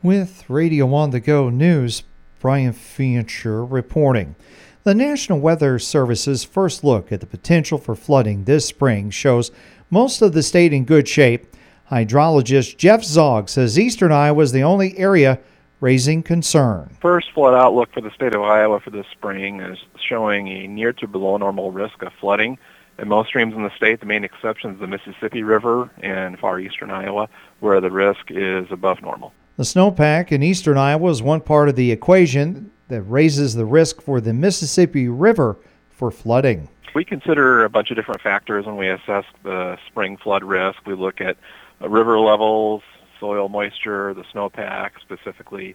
[0.00, 2.04] With Radio on the Go News,
[2.38, 4.36] Brian Fincher reporting.
[4.84, 9.50] The National Weather Service's first look at the potential for flooding this spring shows
[9.90, 11.52] most of the state in good shape.
[11.90, 15.40] Hydrologist Jeff Zogg says eastern Iowa is the only area
[15.80, 16.96] raising concern.
[17.00, 20.92] First flood outlook for the state of Iowa for this spring is showing a near
[20.92, 22.56] to below normal risk of flooding
[23.00, 23.98] in most streams in the state.
[23.98, 27.28] The main exception is the Mississippi River in far eastern Iowa,
[27.58, 29.32] where the risk is above normal.
[29.58, 34.00] The snowpack in eastern Iowa is one part of the equation that raises the risk
[34.00, 35.56] for the Mississippi River
[35.90, 36.68] for flooding.
[36.94, 40.86] We consider a bunch of different factors when we assess the spring flood risk.
[40.86, 41.36] We look at
[41.82, 42.82] uh, river levels,
[43.18, 45.74] soil moisture, the snowpack, specifically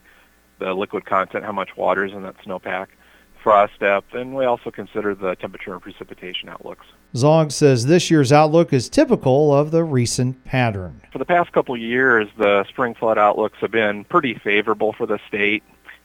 [0.60, 2.88] the liquid content, how much water is in that snowpack,
[3.44, 6.86] frost depth, and we also consider the temperature and precipitation outlooks.
[7.14, 11.02] Zogg says this year's outlook is typical of the recent pattern.
[11.12, 15.20] For the past couple years, the spring flood outlooks have been pretty favorable for the
[15.28, 15.62] state.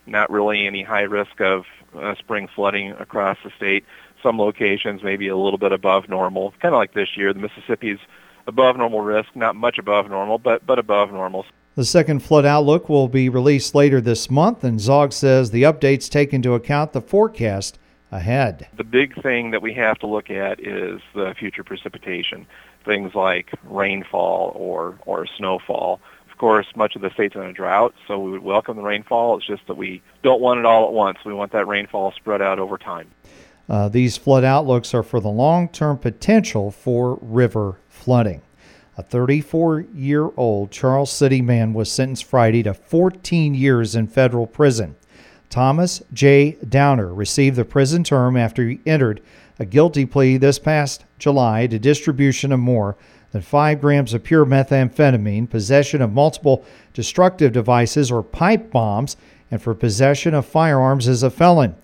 [0.06, 1.64] Not really any high risk of
[1.96, 3.84] uh, spring flooding across the state.
[4.22, 7.32] Some locations maybe a little bit above normal, kind of like this year.
[7.32, 7.98] The Mississippi's
[8.46, 11.46] above normal risk, not much above normal, but but above normal.
[11.78, 16.10] The second flood outlook will be released later this month, and Zogg says the updates
[16.10, 17.78] take into account the forecast
[18.10, 18.66] ahead.
[18.76, 22.48] The big thing that we have to look at is the future precipitation,
[22.84, 26.00] things like rainfall or, or snowfall.
[26.28, 29.36] Of course, much of the state's in a drought, so we would welcome the rainfall.
[29.36, 31.18] It's just that we don't want it all at once.
[31.24, 33.08] We want that rainfall spread out over time.
[33.68, 38.42] Uh, these flood outlooks are for the long term potential for river flooding.
[38.98, 44.48] A 34 year old Charles City man was sentenced Friday to 14 years in federal
[44.48, 44.96] prison.
[45.48, 46.56] Thomas J.
[46.68, 49.22] Downer received the prison term after he entered
[49.56, 52.96] a guilty plea this past July to distribution of more
[53.30, 59.16] than 5 grams of pure methamphetamine, possession of multiple destructive devices or pipe bombs,
[59.48, 61.76] and for possession of firearms as a felon.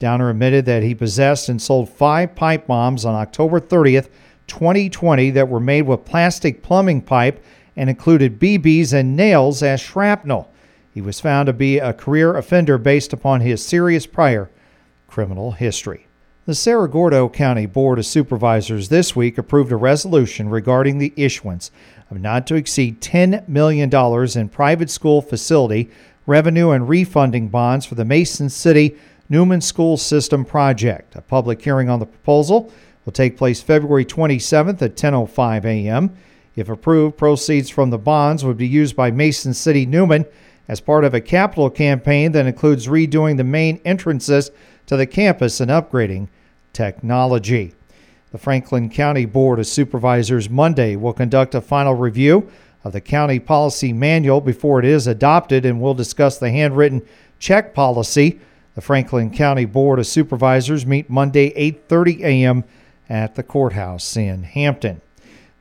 [0.00, 4.08] Downer admitted that he possessed and sold five pipe bombs on October 30th,
[4.46, 7.44] 2020, that were made with plastic plumbing pipe
[7.76, 10.50] and included BBs and nails as shrapnel.
[10.92, 14.50] He was found to be a career offender based upon his serious prior
[15.06, 16.06] criminal history.
[16.46, 21.70] The Cerro Gordo County Board of Supervisors this week approved a resolution regarding the issuance
[22.08, 25.90] of not to exceed $10 million in private school facility
[26.24, 28.96] revenue and refunding bonds for the Mason City
[29.28, 31.16] Newman School System project.
[31.16, 32.72] A public hearing on the proposal
[33.06, 36.14] will take place February 27th at 10:05 a.m.
[36.56, 40.26] If approved, proceeds from the bonds would be used by Mason City Newman
[40.68, 44.50] as part of a capital campaign that includes redoing the main entrances
[44.86, 46.28] to the campus and upgrading
[46.72, 47.72] technology.
[48.32, 52.50] The Franklin County Board of Supervisors Monday will conduct a final review
[52.84, 57.02] of the county policy manual before it is adopted and will discuss the handwritten
[57.38, 58.40] check policy.
[58.74, 62.64] The Franklin County Board of Supervisors meet Monday 8:30 a.m.
[63.08, 65.00] at the courthouse in Hampton.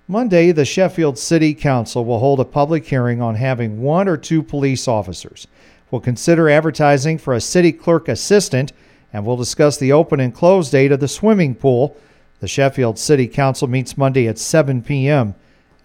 [0.07, 4.43] Monday, the Sheffield City Council will hold a public hearing on having one or two
[4.43, 5.47] police officers.
[5.89, 8.71] We'll consider advertising for a city clerk assistant
[9.13, 11.95] and we'll discuss the open and close date of the swimming pool.
[12.41, 15.35] The Sheffield City Council meets Monday at 7 p.m.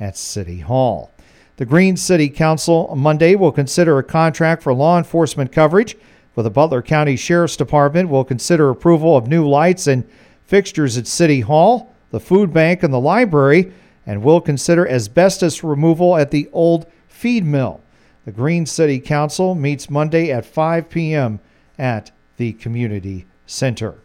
[0.01, 1.13] at City Hall.
[1.57, 5.97] The Greene City Council Monday will consider a contract for law enforcement coverage.
[6.35, 10.09] For the Butler County Sheriff's Department, will consider approval of new lights and
[10.51, 13.73] fixtures at City Hall, the food bank, and the library
[14.05, 17.81] and will consider asbestos removal at the old feed mill.
[18.25, 21.39] The Greene City Council meets Monday at 5 p.m.
[21.79, 23.99] at the Community Center.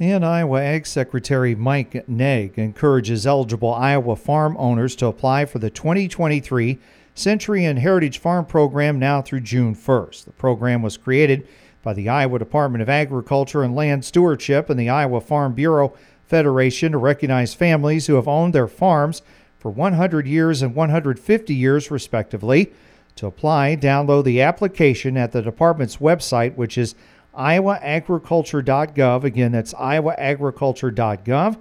[0.00, 5.70] And Iowa Ag Secretary Mike Naig encourages eligible Iowa farm owners to apply for the
[5.70, 6.80] 2023
[7.14, 10.24] Century and Heritage Farm Program now through June 1st.
[10.24, 11.46] The program was created
[11.82, 15.94] by the Iowa Department of Agriculture and Land Stewardship and the Iowa Farm Bureau
[16.26, 19.22] Federation to recognize families who have owned their farms
[19.58, 22.72] for 100 years and 150 years, respectively.
[23.16, 26.94] To apply, download the application at the department's website, which is
[27.36, 29.24] iowaagriculture.gov.
[29.24, 31.58] Again, that's iowaagriculture.gov.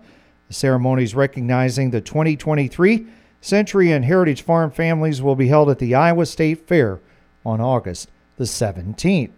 [0.47, 3.07] The ceremonies recognizing the 2023
[3.41, 6.99] Century and Heritage Farm families will be held at the Iowa State Fair
[7.45, 9.31] on August the 17th.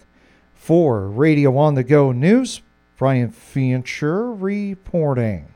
[0.63, 2.62] For Radio on the Go News,
[2.95, 5.52] Brian Fincher reporting.